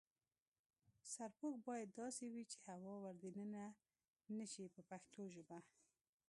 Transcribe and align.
سرپوښ 1.13 1.53
باید 1.67 1.89
داسې 2.01 2.25
وي 2.33 2.43
چې 2.51 2.57
هوا 2.69 2.93
ور 3.03 3.15
دننه 3.23 3.65
نشي 4.37 4.65
په 4.75 4.81
پښتو 4.89 5.21
ژبه. 5.33 5.57